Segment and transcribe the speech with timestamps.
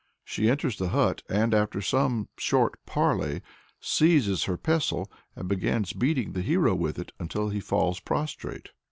[0.25, 3.43] She enters the hut and, after some short parley,
[3.79, 8.69] seizes her pestle, and begins beating the hero with it until he falls prostrate.